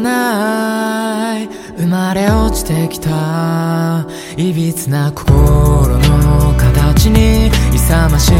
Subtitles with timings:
[0.00, 1.48] ない。
[1.76, 4.06] 生まれ落ちてきた
[4.36, 8.32] いびつな心の形に勇ましい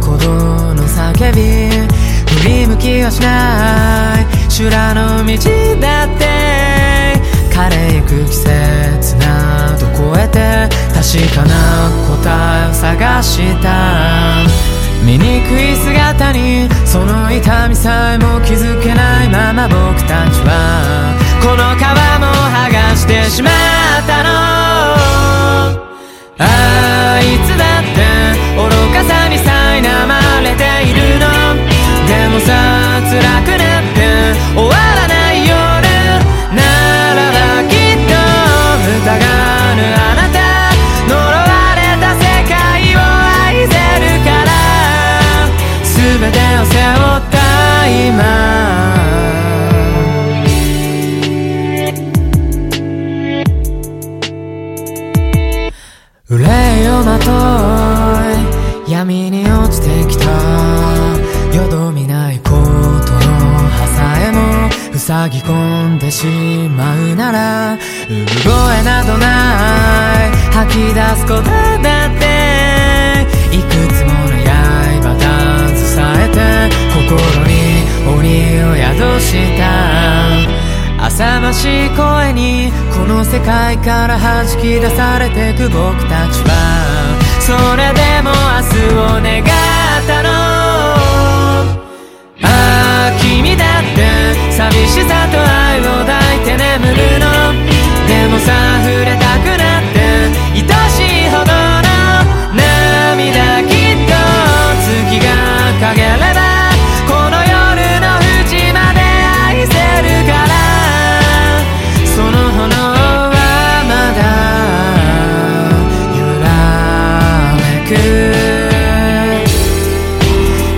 [0.00, 1.70] 鼓動の叫び。
[2.42, 4.50] 振り向きはしない。
[4.50, 5.32] 修羅の道
[5.80, 6.24] だって。
[7.50, 10.68] 枯れゆく季節など超えて。
[10.94, 11.90] 確かな
[12.22, 13.68] 答えを探した。
[15.04, 15.16] 醜
[15.60, 16.68] い姿に。
[16.84, 20.81] その痛みさえも気づけないまま僕たちは。
[21.42, 21.80] この皮
[22.20, 24.51] も剥がしてしまったの
[56.32, 57.28] 憂いをまと
[58.88, 60.24] い闇に落ちてきた。
[61.54, 66.26] よどみないことの葉さえも塞ぎ込んでし
[66.70, 67.76] まうなら
[68.08, 71.71] 産声などない吐き出すこと
[81.22, 87.16] 浅ましい声にこの世界から弾き出されてく僕たちは。
[87.38, 90.51] それでも明日を願ったの。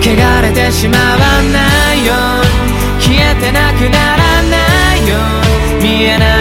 [0.06, 1.16] 汚れてしまわ
[1.50, 2.12] ないよ。
[3.00, 5.16] 消えてなくならないよ。
[5.80, 6.33] 見えない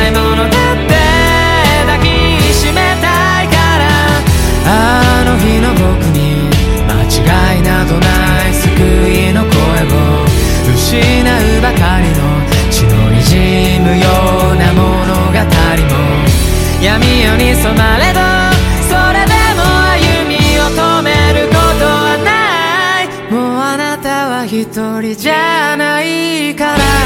[24.64, 27.03] 一人じゃないから